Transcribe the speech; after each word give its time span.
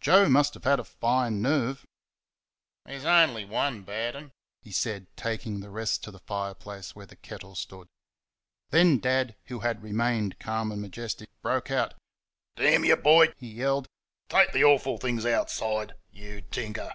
Joe 0.00 0.26
must 0.30 0.54
have 0.54 0.64
had 0.64 0.80
a 0.80 0.84
fine 0.84 1.42
nerve. 1.42 1.84
"That's 2.86 3.04
on'y 3.04 3.44
one 3.44 3.82
bad 3.82 4.16
'n'," 4.16 4.32
he 4.62 4.72
said, 4.72 5.06
taking 5.18 5.60
the 5.60 5.68
rest 5.68 6.02
to 6.04 6.10
the 6.10 6.18
fireplace 6.20 6.96
where 6.96 7.04
the 7.04 7.14
kettle 7.16 7.54
stood. 7.54 7.88
Then 8.70 8.98
Dad, 9.00 9.36
who 9.48 9.60
had 9.60 9.82
remained 9.82 10.38
calm 10.38 10.72
and 10.72 10.80
majestic, 10.80 11.28
broke 11.42 11.70
out. 11.70 11.92
"Damn 12.56 12.84
y', 12.88 12.94
boy!" 12.94 13.34
he 13.36 13.48
yelled, 13.50 13.86
"take 14.30 14.52
th' 14.52 14.62
awful 14.62 14.96
things 14.96 15.26
outside 15.26 15.92
YOU 16.10 16.40
tinker!" 16.40 16.94